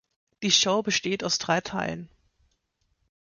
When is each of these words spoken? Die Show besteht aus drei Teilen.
Die 0.41 0.49
Show 0.49 0.81
besteht 0.81 1.23
aus 1.23 1.37
drei 1.37 1.61
Teilen. 1.61 2.09